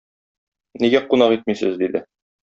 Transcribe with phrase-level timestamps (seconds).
[0.83, 2.03] Нигә кунак итмисез?- диде.